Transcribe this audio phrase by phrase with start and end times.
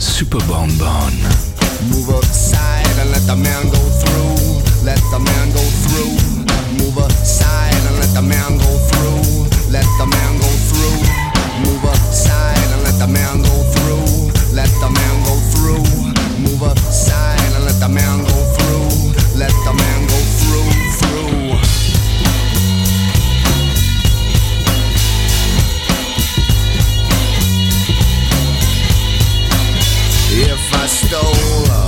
[0.00, 1.14] Super Bon Bon.
[1.86, 4.34] Move aside and let the man go through.
[4.82, 6.18] Let the man go through.
[6.74, 9.46] Move aside and let the man go through.
[9.70, 10.98] Let the man go through.
[11.62, 14.34] Move aside and let the man go through.
[14.52, 15.86] Let the man go through.
[16.42, 19.38] Move aside and let the man go through.
[19.38, 20.17] Let the man go
[31.08, 31.87] stole.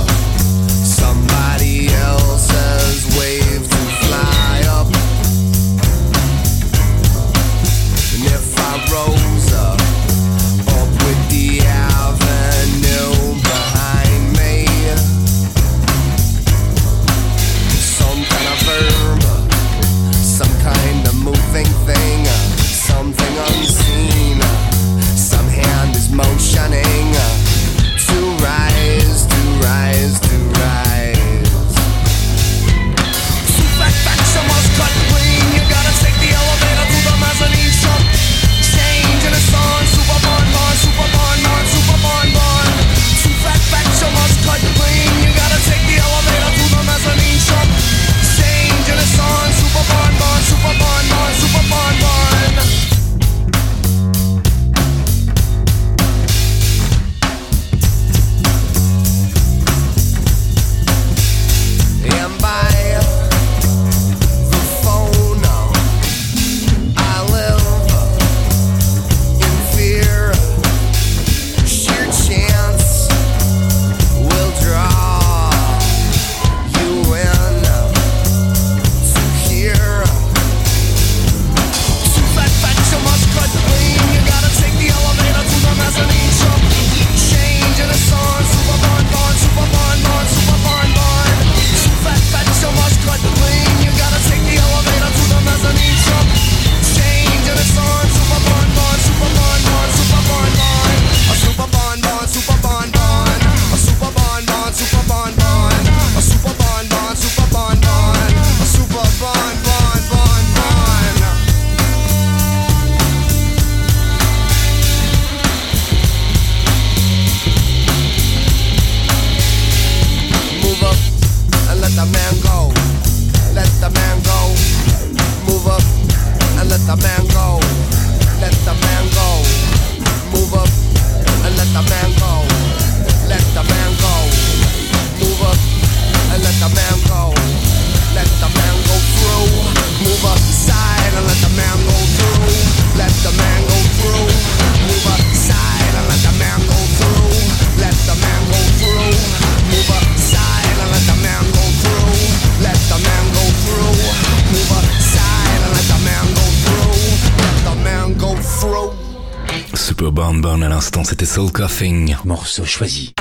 [160.31, 162.15] Brown Bone à l'instant, c'était Soul Coughing.
[162.23, 163.13] Morceau choisi.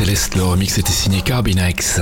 [0.00, 0.34] Céleste.
[0.34, 2.00] Le remix était signé Carbinex.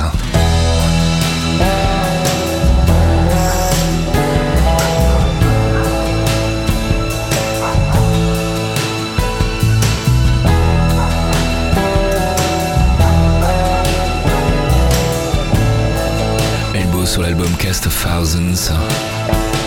[16.72, 18.72] Elbow sur l'album Cast of Thousands.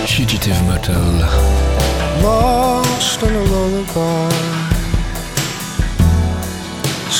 [0.05, 0.95] Fugitive Motel.
[2.23, 3.19] Lost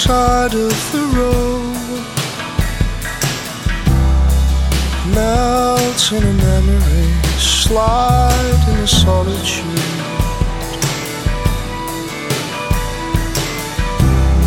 [0.02, 1.76] Side of the road
[5.14, 10.02] Melt in a memory Slide in a solitude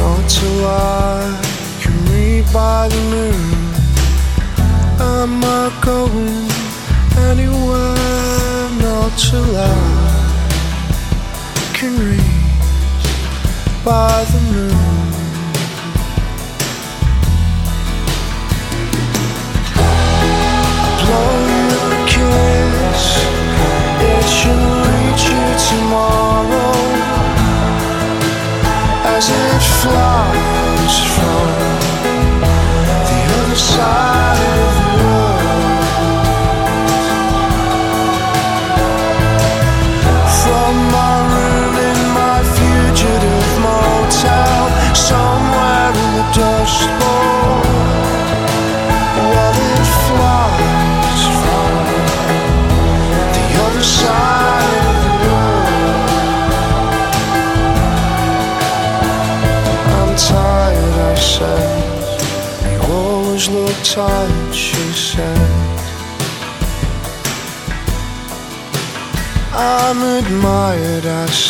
[0.00, 1.38] Not till I
[1.82, 3.75] can read by the moon
[4.99, 6.50] Am I going
[7.30, 8.70] anywhere?
[8.82, 9.70] Not till I
[11.75, 12.44] can read
[13.84, 14.83] by the moon.
[25.94, 26.72] Tomorrow
[29.14, 31.48] as it flies from
[33.08, 34.63] the other side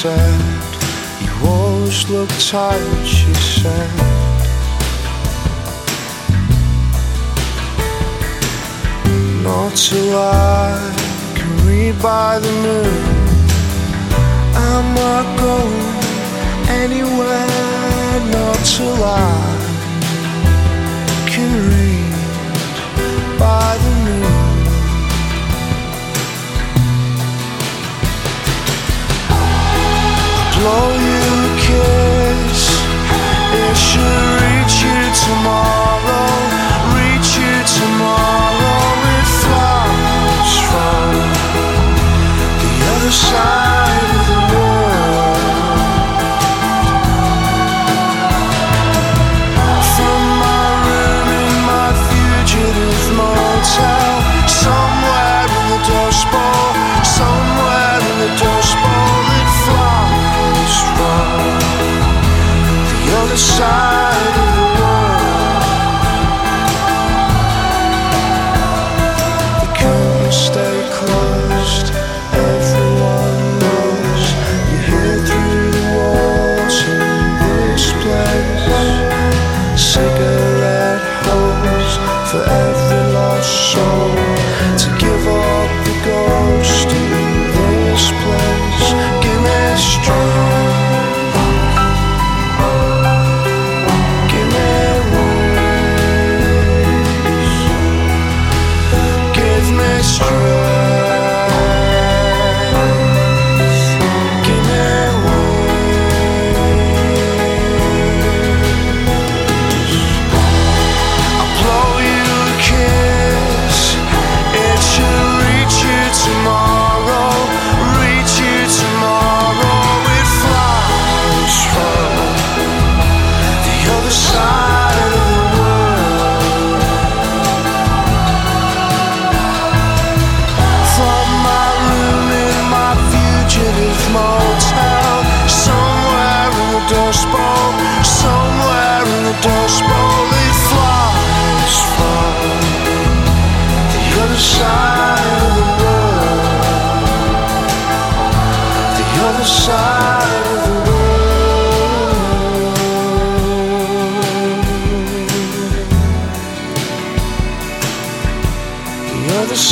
[0.05, 0.41] said.
[1.25, 3.91] You always look tired, she said.
[9.43, 10.77] Not till I
[11.37, 13.05] can read by the moon.
[14.69, 15.95] I'm not going
[16.83, 19.39] anywhere, not till I
[21.33, 22.15] can read
[23.39, 23.84] by the
[30.65, 32.61] you a kiss.
[33.65, 36.54] It should reach you tomorrow,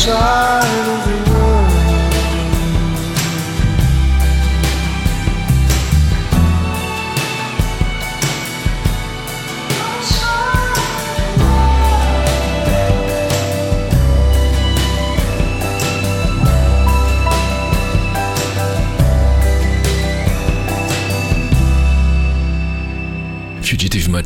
[0.04, 0.51] shine.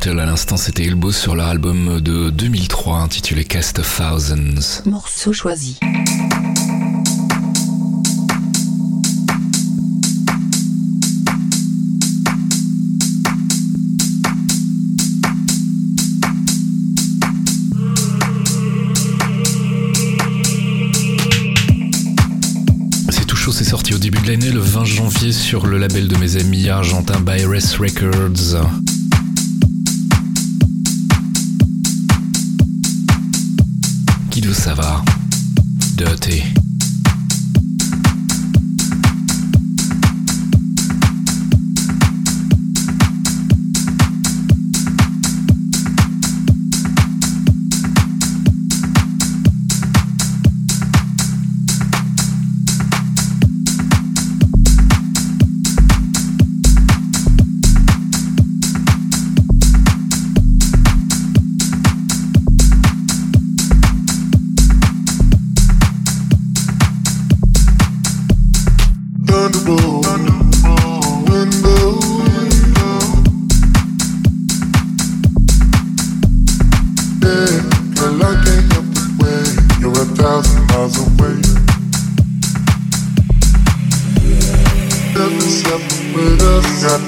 [0.07, 4.83] À l'instant, c'était Elbow sur leur album de 2003 intitulé Cast of Thousands.
[4.85, 5.77] Morceau choisi.
[23.51, 26.69] c'est sorti au début de l'année, le 20 janvier, sur le label de mes amis
[26.69, 28.55] argentins Byres Records.
[34.39, 35.03] Guido Savard.
[35.95, 36.66] Dirty.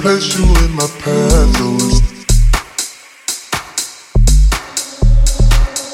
[0.02, 2.04] place you in my path, Lord.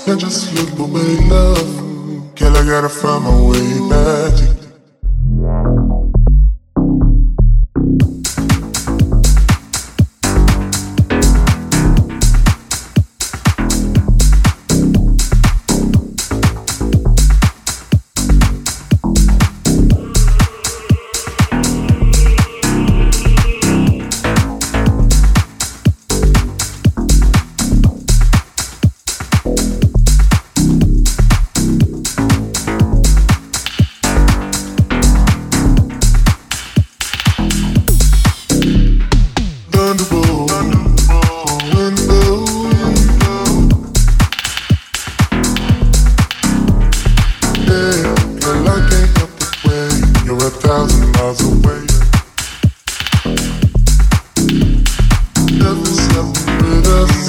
[0.05, 2.35] Can't just look away, love.
[2.35, 4.64] Girl, I gotta find my way back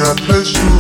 [0.07, 0.76] that place you.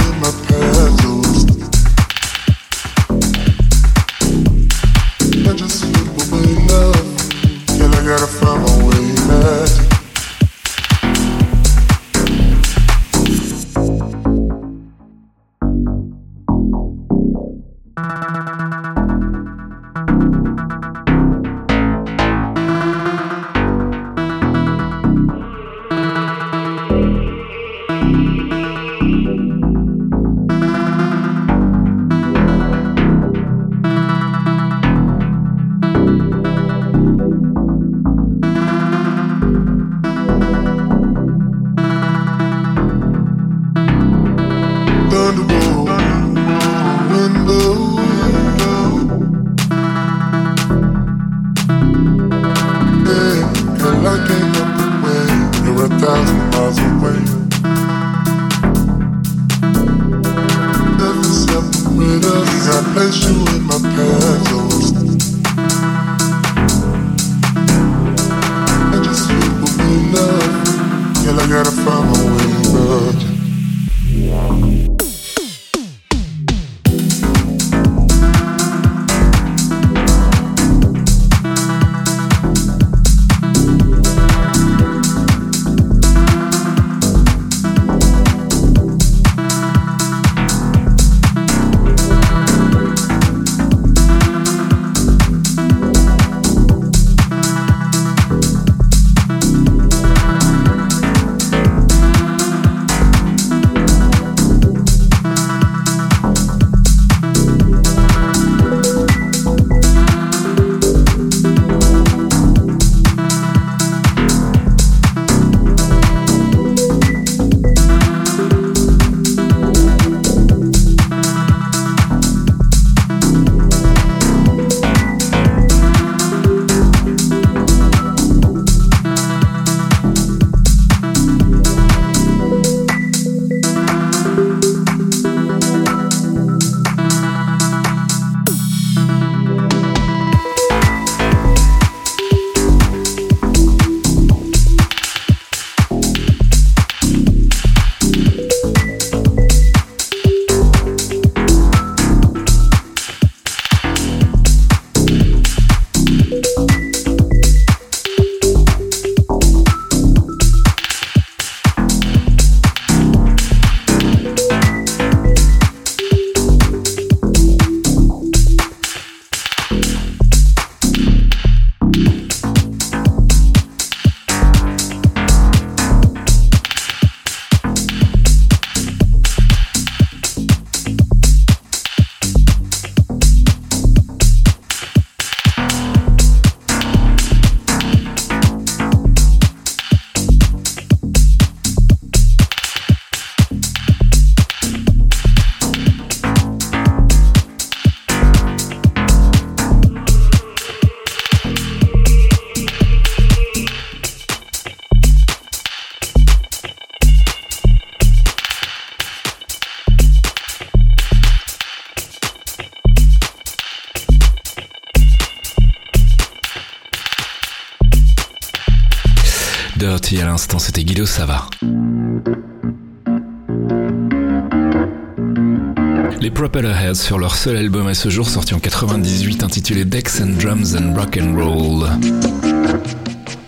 [226.96, 230.74] Heads sur leur seul album à ce jour sorti en 98 intitulé Decks and Drums
[230.76, 231.86] and Rock and Roll.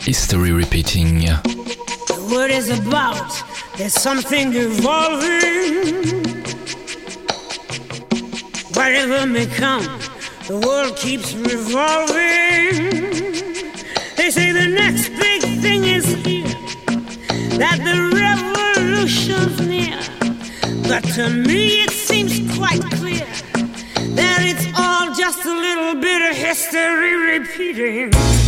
[0.07, 1.29] History repeating.
[2.07, 3.31] The word is about,
[3.77, 5.95] there's something evolving.
[8.75, 9.87] Whatever may come,
[10.49, 12.91] the world keeps revolving.
[14.17, 16.49] They say the next big thing is here,
[17.59, 19.99] that the revolution's near.
[20.89, 23.08] But to me it seems quite clear
[24.19, 28.48] that it's all just a little bit of history repeating.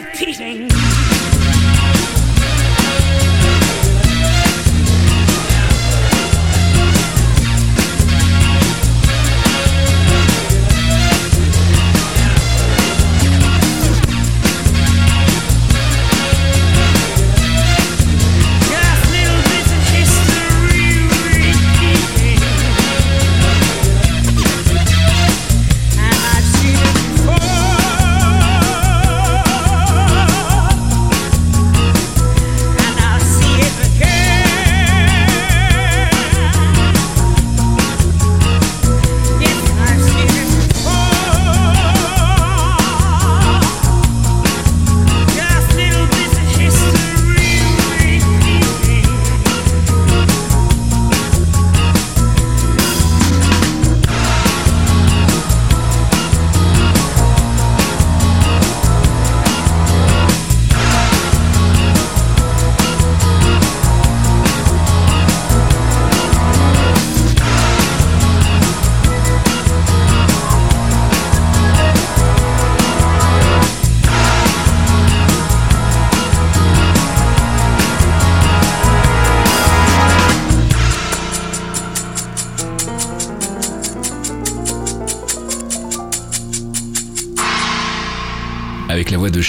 [0.00, 0.77] Repeating.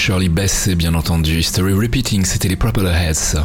[0.10, 1.44] Shirley Bess, et bien entendu.
[1.44, 3.38] Story Repeating, c'était les Propeller Heads.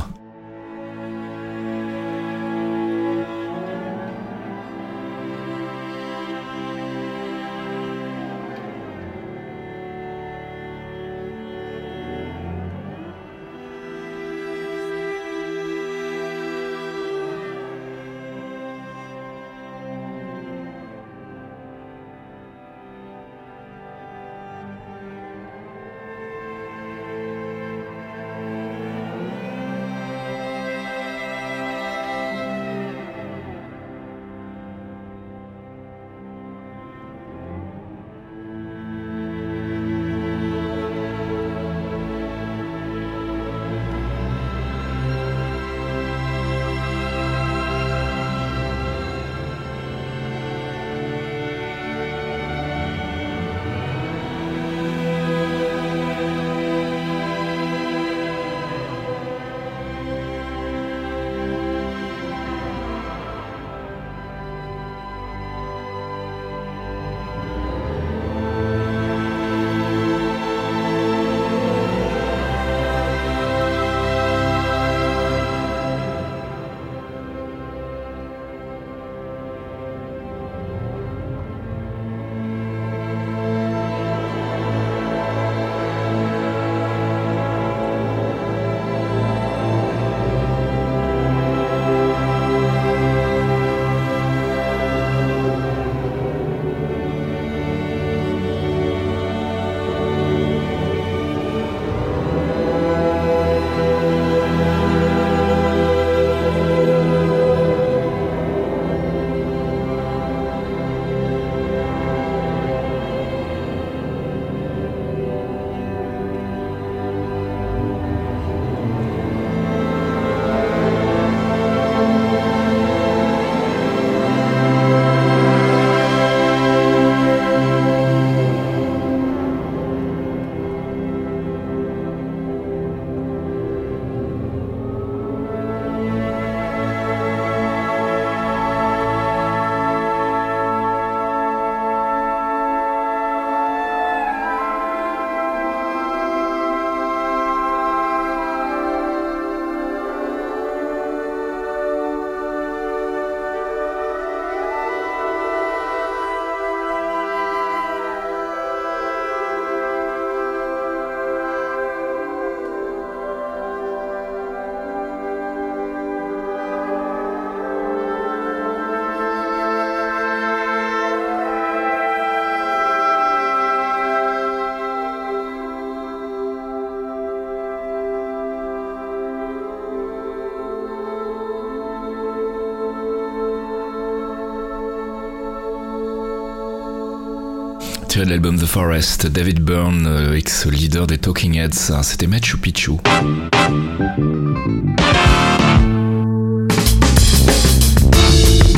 [188.15, 192.59] Tiré de l'album The Forest, David Byrne, euh, ex-leader des Talking Heads, Ah, c'était Machu
[192.59, 192.93] Picchu.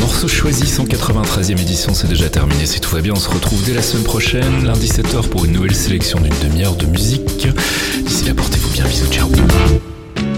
[0.00, 2.64] Morceau choisi, 193e édition, c'est déjà terminé.
[2.64, 5.52] Si tout va bien, on se retrouve dès la semaine prochaine, lundi 7h, pour une
[5.52, 7.46] nouvelle sélection d'une demi-heure de musique.
[8.06, 9.28] D'ici là, portez-vous bien, bisous, ciao.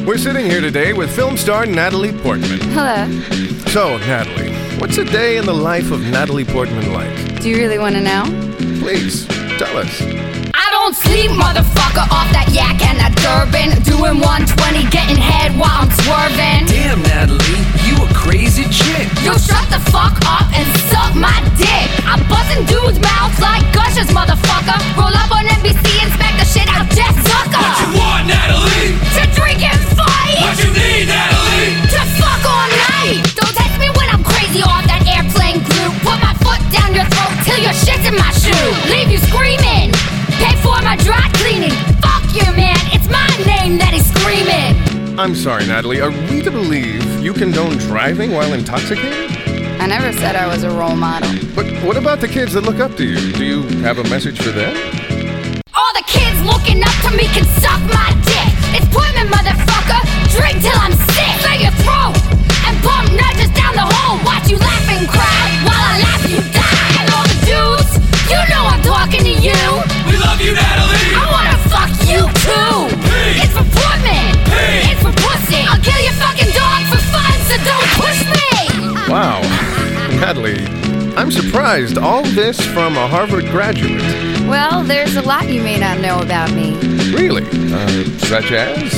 [0.09, 2.59] We're sitting here today with film star Natalie Portman.
[2.75, 3.07] Hello.
[3.69, 7.41] So, Natalie, what's a day in the life of Natalie Portman like?
[7.41, 8.48] Do you really want to know?
[8.89, 9.29] Please,
[9.61, 10.01] tell us.
[10.57, 13.77] I don't sleep, motherfucker, off that yak and that bourbon.
[13.85, 16.65] Doing 120, getting head while I'm swerving.
[16.65, 19.05] Damn, Natalie, you a crazy chick.
[19.21, 21.85] Yo, shut the fuck up and suck my dick.
[22.09, 24.81] I'm buzzing dudes' mouths like gushers, motherfucker.
[24.97, 28.08] Roll up on NBC, inspect the shit out Jeff Zucker.
[45.39, 49.31] Sorry, Natalie, are we to believe you condone driving while intoxicated?
[49.81, 51.31] I never said I was a role model.
[51.55, 53.33] But what about the kids that look up to you?
[53.33, 54.75] Do you have a message for them?
[55.75, 58.51] All the kids looking up to me can suck my dick.
[58.75, 60.03] It's Portman, motherfucker.
[60.35, 60.98] Drink till I'm
[80.21, 80.65] Natalie,
[81.17, 81.97] I'm surprised.
[81.97, 84.03] All this from a Harvard graduate.
[84.49, 86.75] Well, there's a lot you may not know about me.
[87.15, 87.45] Really?
[87.73, 88.93] Uh, such as?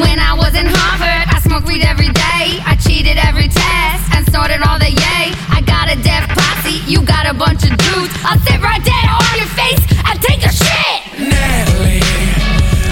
[0.00, 2.58] When I was in Harvard, I smoked weed every day.
[2.64, 5.32] I cheated every test and snorted all the yay.
[5.52, 8.14] I got a deaf posse, you got a bunch of dudes.
[8.24, 10.98] I'll sit right there on your face and take your shit.
[11.20, 12.00] Natalie,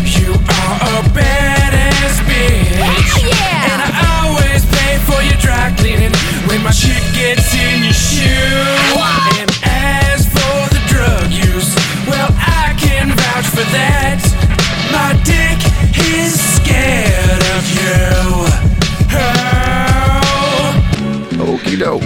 [0.05, 2.77] you are a badass bitch.
[2.77, 3.82] Hell yeah!
[5.42, 6.12] Dry cleaning
[6.48, 8.64] when my shit gets in your shoe.
[8.94, 9.38] What?
[9.40, 11.74] And as for the drug use,
[12.07, 14.20] well, I can vouch for that.
[14.94, 15.59] My dick
[15.98, 18.11] is scared of you.
[19.14, 21.59] Oh.
[21.59, 22.02] Okie doke.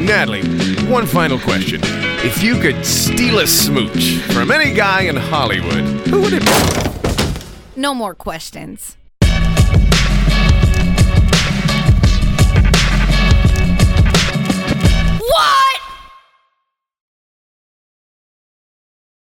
[0.00, 0.42] Natalie,
[0.90, 1.80] one final question.
[2.24, 6.52] If you could steal a smooch from any guy in Hollywood, who would it be?
[7.80, 8.96] No more questions.
[15.32, 15.71] What?